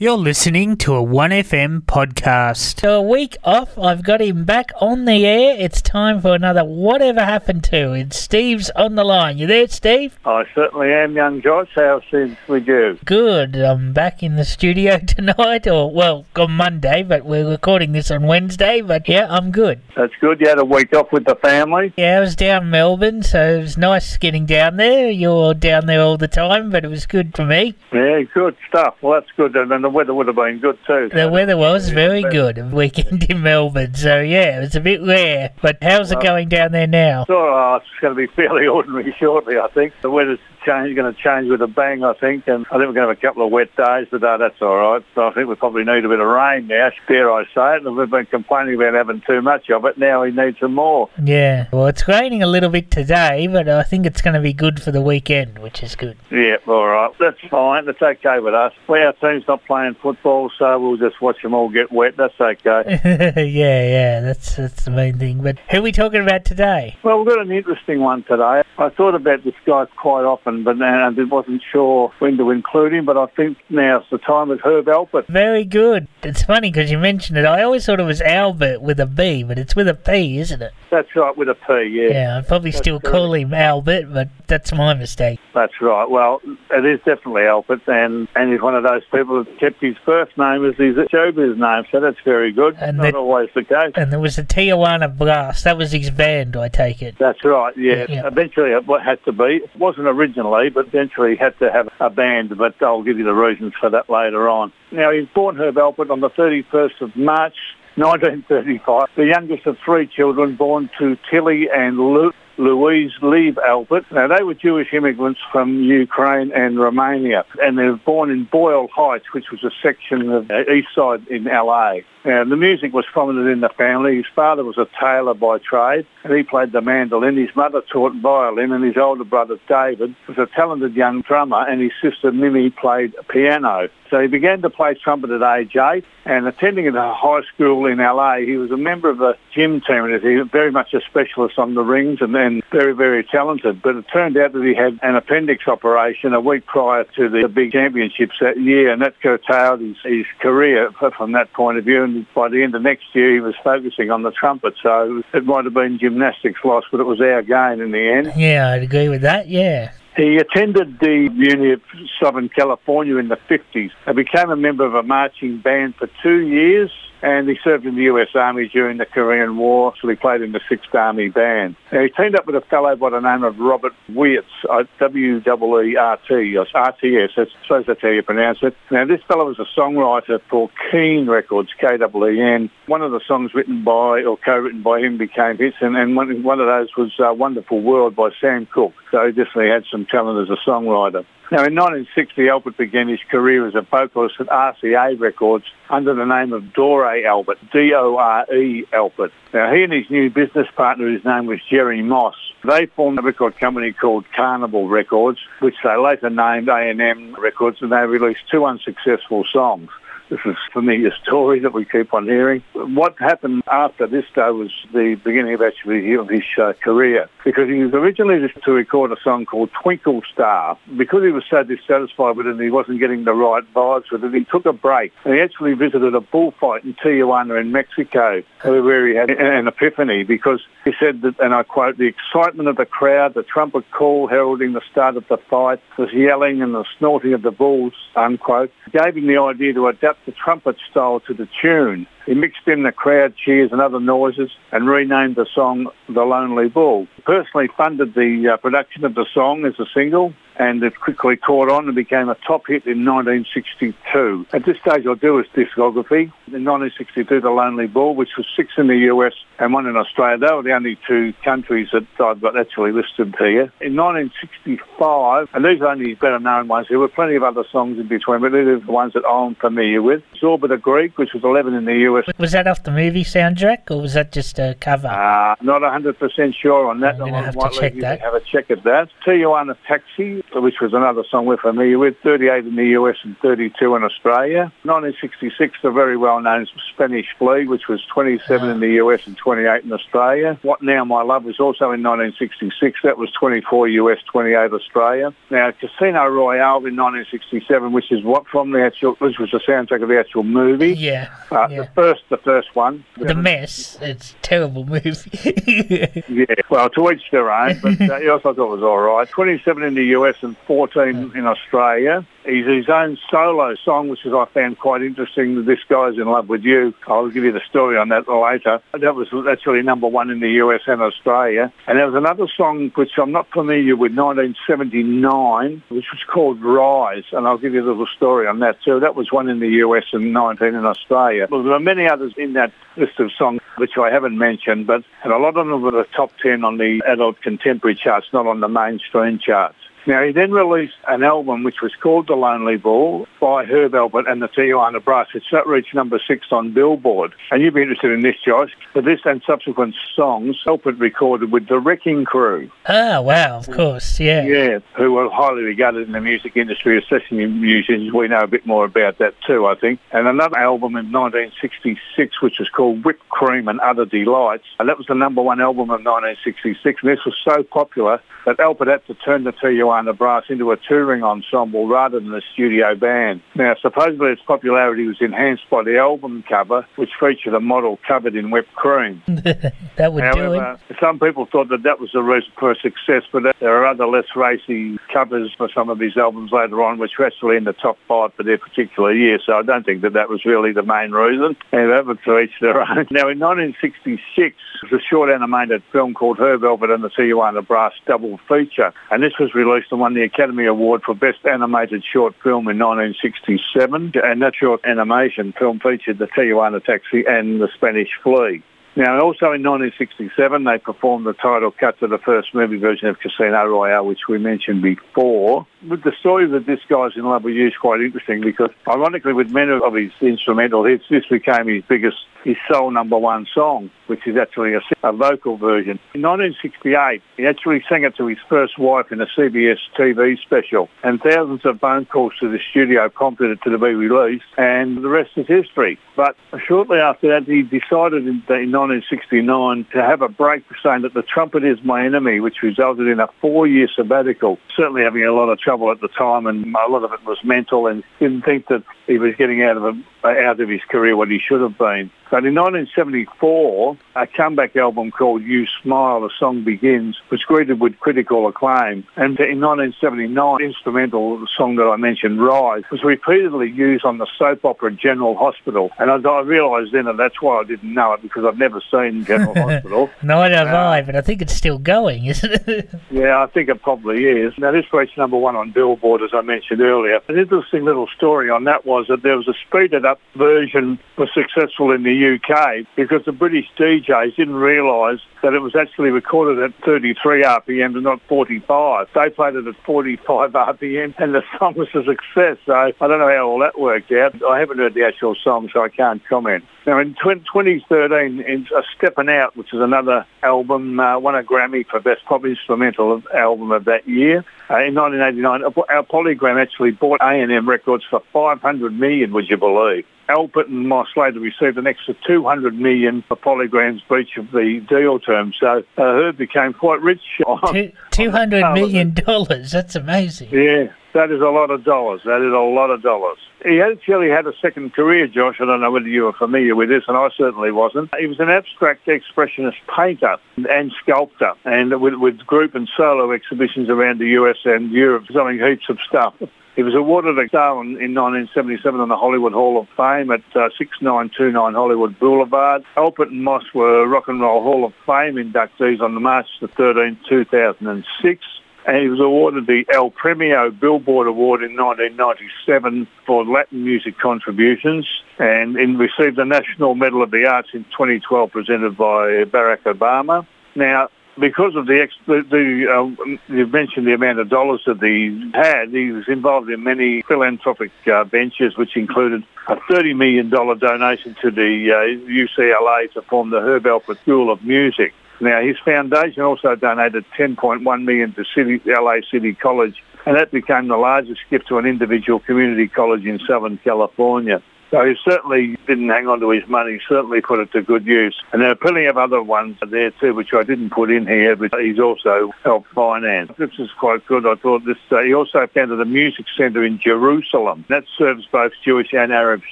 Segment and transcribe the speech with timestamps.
[0.00, 2.80] You're listening to a 1FM podcast.
[2.80, 5.56] So a week off, I've got him back on the air.
[5.58, 7.94] It's time for another Whatever Happened To.
[7.94, 9.38] And Steve's on the line.
[9.38, 10.16] You there, Steve?
[10.24, 11.70] I certainly am, young Josh.
[11.74, 12.96] How's things with you?
[13.04, 13.56] Good.
[13.56, 18.22] I'm back in the studio tonight, or, well, on Monday, but we're recording this on
[18.22, 18.80] Wednesday.
[18.80, 19.80] But yeah, I'm good.
[19.96, 20.40] That's good.
[20.40, 21.92] You had a week off with the family?
[21.96, 25.10] Yeah, I was down Melbourne, so it was nice getting down there.
[25.10, 27.74] You're down there all the time, but it was good for me.
[27.92, 28.94] Yeah, good stuff.
[29.02, 29.56] Well, that's good.
[29.56, 31.08] And then the weather would have been good too.
[31.12, 32.58] The weather was very good.
[32.58, 35.52] A weekend in Melbourne, so yeah, it was a bit rare.
[35.62, 37.22] But how's it going down there now?
[37.22, 39.94] Uh, it's going to be fairly ordinary shortly, I think.
[40.02, 42.46] The weather's change, going to change with a bang, I think.
[42.48, 44.76] And I think we're going to have a couple of wet days, but that's all
[44.76, 45.04] right.
[45.14, 47.86] So I think we probably need a bit of rain now, dare I say it.
[47.86, 49.98] And we've been complaining about having too much of it.
[49.98, 51.08] Now we need some more.
[51.22, 54.52] Yeah, well, it's raining a little bit today, but I think it's going to be
[54.52, 56.16] good for the weekend, which is good.
[56.30, 57.10] Yeah, all right.
[57.18, 57.86] That's fine.
[57.86, 58.72] That's okay with us.
[58.86, 62.16] Well, our team's not playing football, so we'll just watch them all get wet.
[62.16, 63.00] That's okay.
[63.04, 65.42] yeah, yeah, that's that's the main thing.
[65.42, 66.96] But who are we talking about today?
[67.02, 68.62] Well, we've got an interesting one today.
[68.78, 73.04] I thought about this guy quite often, but I wasn't sure when to include him.
[73.04, 75.26] But I think now's the time with Herb Alpert.
[75.28, 76.08] Very good.
[76.22, 77.44] It's funny because you mentioned it.
[77.44, 80.60] I always thought it was Albert with a B, but it's with a P, isn't
[80.62, 80.72] it?
[80.90, 82.08] That's right, with a P, yeah.
[82.10, 83.12] Yeah, I'd probably That's still correct.
[83.12, 85.38] call him Albert, but that's my mistake.
[85.54, 86.08] That's right.
[86.08, 89.96] Well, it is definitely Albert, and, and he's one of those people that kept his
[90.06, 92.76] first name as his showbiz name, so that's very good.
[92.80, 93.92] And Not that- always the case.
[93.96, 95.62] And there was the Tijuana Brass.
[95.64, 97.16] That was his band, I take it.
[97.18, 98.06] That's right, yeah.
[98.08, 98.26] Yeah.
[98.26, 99.60] Eventually it had to be.
[99.64, 100.37] It wasn't originally,
[100.72, 104.08] but eventually had to have a band, but I'll give you the reasons for that
[104.08, 104.72] later on.
[104.90, 107.56] Now, he was born Herb Alpert on the 31st of March
[107.96, 114.04] 1935, the youngest of three children born to Tilly and Lu- Louise Leave Albert.
[114.10, 118.88] Now, they were Jewish immigrants from Ukraine and Romania, and they were born in Boyle
[118.88, 122.00] Heights, which was a section of the east side in LA.
[122.24, 124.16] Now, the music was prominent in the family.
[124.16, 127.36] His father was a tailor by trade, and he played the mandolin.
[127.36, 131.80] His mother taught violin, and his older brother, David, was a talented young drummer, and
[131.80, 133.88] his sister, Mimi, played piano.
[134.10, 137.86] So he began to play trumpet at age eight, and attending at a high school
[137.86, 140.92] in LA, he was a member of the gym team, and he was very much
[140.94, 143.82] a specialist on the rings and, and very, very talented.
[143.82, 147.48] But it turned out that he had an appendix operation a week prior to the
[147.48, 152.02] big championships that year, and that curtailed his, his career from that point of view.
[152.02, 154.74] And by the end of next year, he was focusing on the trumpet.
[154.82, 158.32] So it might have been gymnastics loss, but it was our gain in the end.
[158.36, 159.92] Yeah, I'd agree with that, yeah.
[160.16, 161.82] He attended the Uni of
[162.20, 166.40] Southern California in the 50s and became a member of a marching band for two
[166.40, 166.90] years
[167.22, 170.52] and he served in the US Army during the Korean War, so he played in
[170.52, 171.76] the 6th Army Band.
[171.92, 176.56] Now, he teamed up with a fellow by the name of Robert Weitz, uh, W-E-E-R-T,
[176.56, 178.76] or R-T-S, I suppose that's how you pronounce it.
[178.90, 182.70] Now, this fellow was a songwriter for Keen Records, K-E-E-N.
[182.86, 186.42] One of the songs written by, or co-written by him became hits, and, and one,
[186.42, 188.94] one of those was uh, Wonderful World by Sam Cooke.
[189.10, 191.24] So he definitely had some talent as a songwriter.
[191.50, 196.26] Now, in 1960, Albert began his career as a vocalist at RCA Records under the
[196.26, 199.32] name of Dore Albert, D-O-R-E Albert.
[199.54, 203.22] Now, he and his new business partner, his name was Jerry Moss, they formed a
[203.22, 208.64] record company called Carnival Records, which they later named A&M Records, and they released two
[208.64, 209.90] unsuccessful songs.
[210.30, 212.62] This is a familiar story that we keep on hearing.
[212.74, 217.68] What happened after this, day was the beginning of actually of his uh, career because
[217.68, 220.78] he was originally to record a song called Twinkle Star.
[220.96, 224.22] Because he was so dissatisfied with it and he wasn't getting the right vibes with
[224.22, 228.42] it, he took a break and he actually visited a bullfight in Tijuana in Mexico
[228.62, 232.76] where he had an epiphany because he said that, and I quote, the excitement of
[232.76, 236.84] the crowd, the trumpet call heralding the start of the fight, the yelling and the
[236.98, 241.34] snorting of the bulls, unquote, gave him the idea to adapt the trumpet style to
[241.34, 242.06] the tune.
[242.26, 246.68] He mixed in the crowd cheers and other noises and renamed the song The Lonely
[246.68, 247.06] Bull.
[247.24, 251.70] Personally funded the uh, production of the song as a single and it quickly caught
[251.70, 254.46] on and became a top hit in 1962.
[254.52, 256.32] At this stage I'll do his discography.
[256.48, 260.38] In 1962 The Lonely Bull, which was six in the US and one in Australia.
[260.38, 263.72] They were the only two countries that I've got actually listed here.
[263.80, 267.98] In 1965, and these are only better known ones, there were plenty of other songs
[267.98, 270.22] in between, but these are the ones that I'm familiar with.
[270.40, 273.90] Zorba the Greek, which was 11 in the US Was that off the movie soundtrack,
[273.90, 275.08] or was that just a cover?
[275.08, 277.14] uh, not 100% sure on that.
[277.14, 278.20] I'm gonna have to check that.
[278.20, 279.08] have a check at that.
[279.26, 283.96] Tijuana Taxi, which was another song we're familiar with, 38 in the US and 32
[283.96, 284.72] in Australia.
[284.84, 289.92] 1966, the very well-known Spanish Flea, which was 27 in the US and 28 in
[289.92, 290.58] Australia.
[290.62, 293.00] What Now My Love was also in 1966.
[293.04, 295.34] That was 24 US, 28 Australia.
[295.50, 300.02] Now, Casino Royale in 1967, which is what from the actual, which was the soundtrack
[300.02, 300.94] of the actual movie.
[300.94, 301.34] Yeah.
[301.50, 301.82] Uh, yeah.
[301.82, 303.04] The first, the first one.
[303.16, 303.98] The mess.
[304.00, 305.08] It's a terrible movie.
[306.28, 309.28] Yeah, well, to each their own, but uh, yes, I thought it was all right.
[309.28, 312.26] 27 in the US and 14 in Australia.
[312.44, 315.56] He's his own solo song, which is I found quite interesting.
[315.56, 316.94] That this guy's in love with you.
[317.06, 318.80] I'll give you the story on that later.
[318.92, 321.72] That was actually number one in the US and Australia.
[321.86, 327.24] And there was another song which I'm not familiar with, 1979, which was called Rise,
[327.32, 329.00] and I'll give you a little story on that too.
[329.00, 331.48] That was one in the US and 19 in Australia.
[331.50, 335.04] Well, there are many others in that list of songs which I haven't mentioned, but
[335.22, 338.46] and a lot of them were the top 10 on the adult contemporary charts, not
[338.46, 339.77] on the mainstream charts.
[340.08, 344.26] Now, he then released an album which was called The Lonely Bull by Herb Alpert
[344.26, 345.28] and the Tijuana Brass.
[345.34, 347.34] It's that reached number six on Billboard.
[347.50, 348.70] And you'd be interested in this, Josh.
[348.94, 352.70] For this and subsequent songs, Alpert recorded with the Wrecking Crew.
[352.88, 354.46] Ah, wow, of course, yeah.
[354.46, 358.10] Yeah, who were highly regarded in the music industry, especially musicians.
[358.10, 360.00] We know a bit more about that too, I think.
[360.12, 364.64] And another album in 1966, which was called Whipped Cream and Other Delights.
[364.80, 367.02] And that was the number one album of 1966.
[367.02, 370.70] And this was so popular that Alpert had to turn the Tijuana The brass into
[370.70, 373.42] a touring ensemble rather than a studio band.
[373.54, 378.34] Now, supposedly its popularity was enhanced by the album cover, which featured a model covered
[378.34, 379.22] in whipped cream.
[379.26, 380.60] that would do it.
[380.60, 384.06] However, some people thought that that was the reason for success, but there are other
[384.06, 387.72] less racy covers for some of his albums later on, which were actually in the
[387.72, 389.38] top five for their particular year.
[389.44, 391.56] So I don't think that that was really the main reason.
[391.72, 393.06] And that was to each their own.
[393.18, 397.66] Now, in 1966, there was a short animated film called Herb Alpert and the Tijuana
[397.66, 402.04] Brass double feature, and this was released and won the Academy Award for Best Animated
[402.04, 404.12] Short Film in 1967.
[404.22, 408.62] And that short animation film featured the Tijuana Taxi and the Spanish Flea.
[408.98, 413.20] Now, also in 1967, they performed the title cut to the first movie version of
[413.20, 415.68] Casino Royale, which we mentioned before.
[415.88, 419.34] With the story that this guy's in love with you is quite interesting because, ironically,
[419.34, 423.88] with many of his instrumental hits, this became his biggest, his sole number one song,
[424.08, 426.00] which is actually a, a vocal version.
[426.12, 430.88] In 1968, he actually sang it to his first wife in a CBS TV special,
[431.04, 435.08] and thousands of phone calls to the studio prompted it to be released, and the
[435.08, 436.00] rest is history.
[436.16, 436.36] But
[436.66, 441.22] shortly after that, he decided in, in 1969 to have a break saying that the
[441.22, 444.58] trumpet is my enemy, which resulted in a four-year sabbatical.
[444.76, 447.38] Certainly having a lot of trouble at the time, and a lot of it was
[447.44, 451.16] mental, and didn't think that he was getting out of a, out of his career
[451.16, 452.10] what he should have been.
[452.30, 457.98] But in 1974, a comeback album called You Smile, The Song Begins, was greeted with
[458.00, 459.04] critical acclaim.
[459.16, 464.64] And in 1979, instrumental song that I mentioned, Rise, was repeatedly used on the soap
[464.64, 465.90] opera General Hospital.
[465.98, 468.82] And I, I realised then that that's why I didn't know it, because I've never
[468.90, 470.10] seen General Hospital.
[470.22, 472.90] Neither have Uh, I, but I think it's still going, isn't it?
[473.10, 474.52] Yeah, I think it probably is.
[474.58, 477.20] Now, this reached number one on Billboard, as I mentioned earlier.
[477.28, 481.28] An interesting little story on that was that there was a speeded up version was
[481.32, 486.62] successful in the UK because the British DJs didn't realise that it was actually recorded
[486.62, 489.08] at 33 RPM and not 45.
[489.14, 492.58] They played it at 45 RPM and the song was a success.
[492.66, 494.34] So I don't know how all that worked out.
[494.42, 496.64] I haven't heard the actual song, so I can't comment.
[496.86, 501.86] Now, in 2013, in uh, Steppin' Out, which is another album, uh, won a Grammy
[501.86, 504.38] for Best Pop Instrumental Album of that year.
[504.70, 510.06] Uh, in 1989, our Polygram actually bought A&M Records for 500 million, would you believe?
[510.28, 515.18] Alpert and Moss later received an extra 200 million for Polygram's breach of the deal
[515.18, 515.56] terms.
[515.60, 517.20] So uh, Herb became quite rich.
[517.46, 519.70] on- Two, Two hundred Oh, million dollars.
[519.72, 520.50] That's amazing.
[520.50, 522.20] yeah, that is a lot of dollars.
[522.24, 523.38] That is a lot of dollars.
[523.64, 525.56] He actually had a second career, Josh.
[525.60, 528.10] I don't know whether you were familiar with this, and I certainly wasn't.
[528.18, 530.36] He was an abstract expressionist painter
[530.70, 535.58] and sculptor, and with, with group and solo exhibitions around the US and Europe, selling
[535.58, 536.34] heaps of stuff.
[536.78, 540.44] He was awarded a star in, in 1977 on the Hollywood Hall of Fame at
[540.54, 542.84] uh, 6929 Hollywood Boulevard.
[542.96, 546.68] Alpert and Moss were Rock and Roll Hall of Fame inductees on the March the
[546.68, 548.44] 13th, 2006
[548.86, 555.04] and he was awarded the El Premio Billboard Award in 1997 for Latin music contributions
[555.40, 560.46] and in, received the National Medal of the Arts in 2012 presented by Barack Obama.
[560.76, 561.08] Now,
[561.40, 565.50] because of the, ex- the, the uh, you've mentioned the amount of dollars that he
[565.54, 571.36] had, he was involved in many philanthropic uh, ventures, which included a $30 million donation
[571.42, 575.12] to the uh, UCLA to form the Herb Alpert School of Music.
[575.40, 580.88] Now, his foundation also donated 10.1 million to City, LA City College and that became
[580.88, 584.62] the largest gift to an individual community college in Southern California.
[584.90, 588.40] So he certainly didn't hang on to his money, certainly put it to good use.
[588.52, 591.56] And there are plenty of other ones there too, which I didn't put in here,
[591.56, 593.52] but he's also helped finance.
[593.58, 594.46] This is quite good.
[594.46, 597.84] I thought this, uh, he also founded a music centre in Jerusalem.
[597.88, 599.62] That serves both Jewish and Arab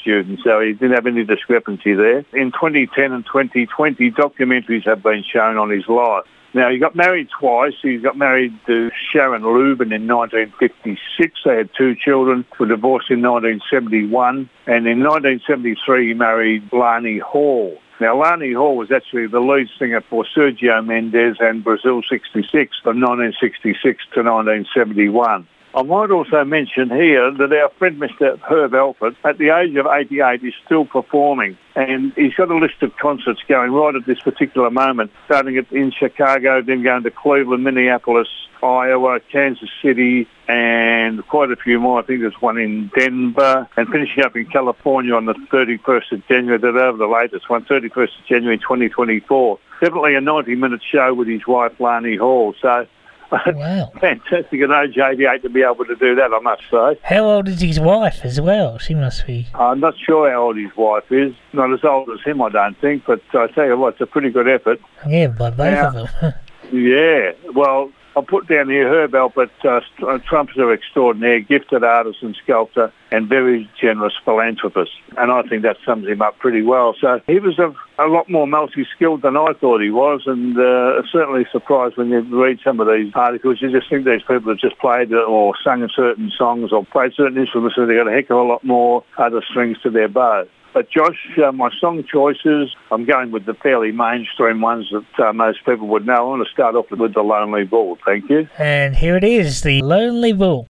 [0.00, 2.18] students, so he didn't have any discrepancy there.
[2.34, 6.26] In 2010 and 2020, documentaries have been shown on his life.
[6.56, 7.74] Now, he got married twice.
[7.82, 11.40] He got married to Sharon Lubin in 1956.
[11.44, 14.48] They had two children, were divorced in 1971.
[14.66, 17.76] And in 1973, he married Lani Hall.
[18.00, 22.48] Now, Lani Hall was actually the lead singer for Sergio Mendes and Brazil 66
[22.82, 23.82] from 1966
[24.14, 25.46] to 1971.
[25.76, 29.86] I might also mention here that our friend Mr Herb Alpert, at the age of
[29.86, 31.58] 88, is still performing.
[31.74, 35.92] And he's got a list of concerts going right at this particular moment, starting in
[35.92, 38.28] Chicago, then going to Cleveland, Minneapolis,
[38.62, 42.00] Iowa, Kansas City, and quite a few more.
[42.00, 46.26] I think there's one in Denver, and finishing up in California on the 31st of
[46.26, 46.56] January.
[46.56, 49.58] They're over the latest one, 31st of January 2024.
[49.82, 52.54] Definitely a 90-minute show with his wife, Lani Hall.
[52.62, 52.86] So
[53.30, 53.90] Wow.
[54.00, 56.98] fantastic at age 88 to be able to do that, I must say.
[57.02, 58.78] How old is his wife as well?
[58.78, 59.46] She must be.
[59.54, 61.34] I'm not sure how old his wife is.
[61.52, 64.06] Not as old as him, I don't think, but I tell you what, it's a
[64.06, 64.80] pretty good effort.
[65.08, 65.86] Yeah, by both Yeah.
[65.88, 66.34] of them.
[66.72, 72.34] Yeah, well, I'll put down here Herb Alpert, uh, st- uh, extraordinaire, gifted artist and
[72.42, 74.92] sculptor, and very generous philanthropist.
[75.18, 76.94] And I think that sums him up pretty well.
[76.98, 81.02] So he was a, a lot more multi-skilled than I thought he was, and uh,
[81.12, 83.60] certainly surprised when you read some of these articles.
[83.60, 87.36] You just think these people have just played or sung certain songs or played certain
[87.36, 90.46] instruments, and they've got a heck of a lot more other strings to their bow.
[90.76, 95.32] But Josh, uh, my song choices, I'm going with the fairly mainstream ones that uh,
[95.32, 96.12] most people would know.
[96.16, 97.96] I want to start off with The Lonely Bull.
[98.04, 98.46] Thank you.
[98.58, 100.66] and here it is, The Lonely Bull.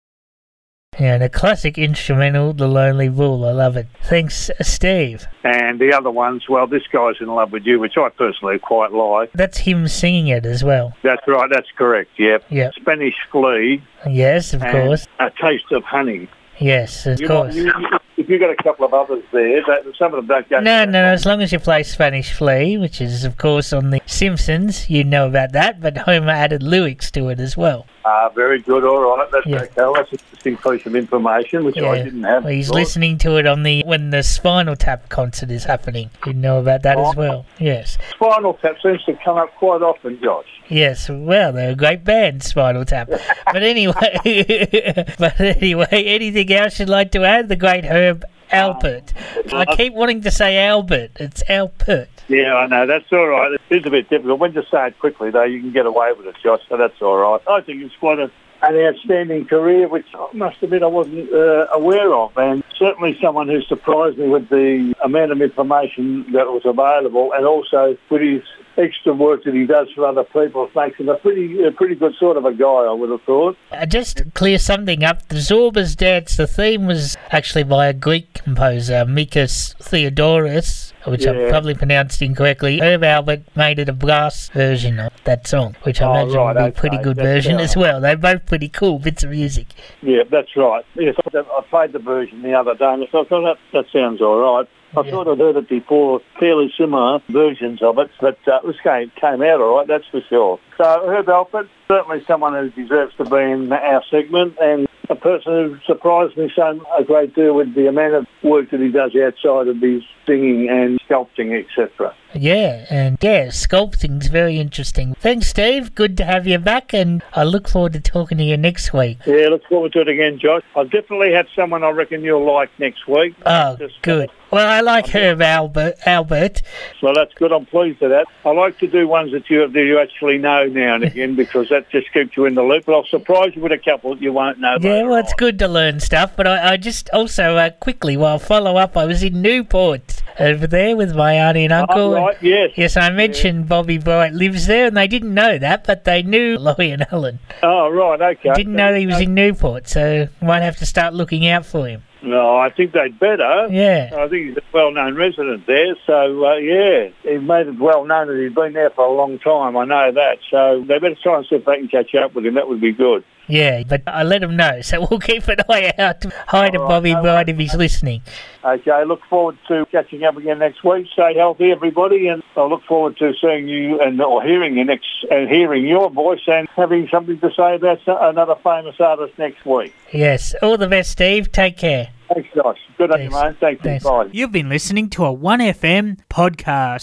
[0.98, 3.46] Yeah, the classic instrumental, The Lonely Bull.
[3.48, 3.86] I love it.
[4.02, 5.24] Thanks, Steve.
[5.44, 8.90] And the other ones, well, This Guy's in Love with You, which I personally quite
[8.90, 9.30] like.
[9.34, 10.94] That's him singing it as well.
[11.04, 12.42] That's right, that's correct, yep.
[12.50, 12.74] Yep.
[12.74, 13.80] Spanish Flea
[14.10, 15.06] Yes, of and course.
[15.20, 16.28] A Taste of Honey.
[16.58, 17.54] Yes, of You course.
[17.54, 20.48] might- you- if you've got a couple of others there, that, some of them don't
[20.48, 20.60] go...
[20.60, 23.90] No, no, no, as long as you play Spanish Flea, which is, of course, on
[23.90, 27.86] The Simpsons, you know about that, but Homer added lyrics to it as well.
[28.04, 29.56] Ah, very good, all right, that's Yeah.
[29.62, 29.68] okay.
[29.76, 32.42] Well, that's interesting piece of information, which I didn't have.
[32.44, 32.80] Well, he's before.
[32.80, 36.10] listening to it on the when the Spinal Tap concert is happening.
[36.26, 37.12] You know about that as Oh.
[37.16, 37.46] well.
[37.58, 40.46] Yes, Spinal Tap seems to come up quite often, Josh.
[40.68, 41.08] yes.
[41.08, 43.08] Well, they're a great band, Spinal Tap.
[43.46, 43.94] but anyway,
[45.18, 47.48] but anyway, anything else you'd like to add?
[47.48, 49.12] The great Herb Alpert.
[49.52, 51.12] I keep wanting to say Albert.
[51.16, 52.08] It's Alpert.
[52.28, 52.86] Yeah, I know.
[52.86, 53.52] That's all right.
[53.52, 54.38] It is a bit difficult.
[54.38, 57.00] When you say it quickly, though, you can get away with it, Josh, so that's
[57.02, 57.40] all right.
[57.48, 58.30] I think it's quite a,
[58.62, 63.48] an outstanding career, which I must admit I wasn't uh, aware of, and certainly someone
[63.48, 68.42] who surprised me with the amount of information that was available, and also with his
[68.78, 70.68] extra work that he does for other people.
[70.74, 73.56] Makes him a pretty, a pretty good sort of a guy, I would have thought.
[73.70, 77.92] Uh, just to clear something up, the Zorba's Dance, the theme was actually by a
[77.92, 81.50] Greek composer, Mikis Theodoros, which I Yeah.
[81.50, 82.80] probably pronounced incorrectly.
[82.80, 86.54] Herb Albert made it a brass version of that song, which I Oh, imagine right,
[86.56, 87.64] would be a pretty good That's version fair.
[87.64, 88.00] as well.
[88.00, 89.66] They're both pretty cool bits of music.
[90.02, 90.84] Yeah, that's right.
[90.94, 93.86] Yes, I I played the version the other day, and I thought, oh, that, that
[93.92, 94.68] sounds all right.
[94.96, 95.10] I Yeah.
[95.10, 99.42] thought I'd heard it before, fairly similar versions of it, but uh, this game came
[99.42, 100.58] out all right, that's for sure.
[100.76, 105.52] So Herb Alford, certainly someone who deserves to be in our segment, and a person
[105.52, 109.14] who surprised me so a great deal with the amount of work that he does
[109.16, 112.14] outside of his singing and sculpting, etc.
[112.34, 115.14] Yeah, and yeah, sculpting's very interesting.
[115.14, 115.94] Thanks, Steve.
[115.94, 119.18] Good to have you back, and I look forward to talking to you next week.
[119.26, 120.62] Yeah, look forward to it again, Josh.
[120.76, 123.34] I've definitely have someone I reckon you'll like next week.
[123.44, 124.30] Oh, Just- good.
[124.50, 125.94] Well, I like Herb Albert.
[126.04, 126.60] Albert.
[127.02, 127.52] Well, that's good.
[127.52, 128.26] I'm pleased with that.
[128.44, 131.70] I like to do ones that you that you actually know now and again because
[131.70, 132.84] that just keeps you in the loop.
[132.84, 134.76] But I'll surprise you with a couple that you won't know.
[134.78, 135.36] Yeah, well, it's on.
[135.38, 139.06] good to learn stuff, but I, I just also uh, quickly, while follow up, I
[139.06, 142.12] was in Newport over there with my auntie and uncle.
[142.12, 142.70] Oh, and- right, yes.
[142.76, 146.58] Yes, I mentioned Bobby Bright lives there, and they didn't know that, but they knew
[146.58, 147.38] Laurie and Helen.
[147.62, 148.52] Oh, right, okay.
[148.54, 152.02] Didn't know he was in Newport, so might have to start looking out for him.
[152.22, 153.66] No, I think they'd better.
[153.68, 154.10] Yeah.
[154.16, 158.28] I think he's a well-known resident there, so uh, yeah, he made it well known
[158.28, 159.76] that he's been there for a long time.
[159.76, 162.46] I know that, so they better try and see if they can catch up with
[162.46, 162.54] him.
[162.54, 163.24] That would be good.
[163.48, 166.24] Yeah, but I let him know, so we'll keep an eye out.
[166.48, 168.22] Hi to All right, Bobby no Bryant if he's listening.
[168.64, 171.06] Okay, look forward to catching up again next week.
[171.12, 175.06] Stay healthy, everybody, and I look forward to seeing you and or hearing you next
[175.30, 179.92] and hearing your voice and having something to say about another famous artist next week.
[180.12, 181.50] Yes, all the best, Steve.
[181.50, 182.10] Take care.
[182.32, 182.78] Thanks, Josh.
[182.96, 183.44] Good on you, Thanks.
[183.44, 183.60] mate.
[183.60, 183.82] Thank you.
[183.82, 184.04] Thanks.
[184.04, 184.30] Bye.
[184.32, 187.02] You've been listening to a 1FM podcast.